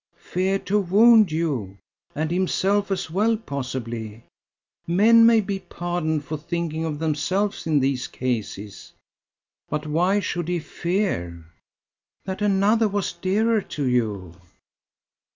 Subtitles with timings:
[0.17, 1.77] "Feared to wound you
[2.15, 4.23] and himself as well, possibly.
[4.87, 8.93] Men may be pardoned for thinking of themselves in these cases."
[9.69, 11.45] "But why should he fear?"
[12.25, 14.33] "That another was dearer to you?"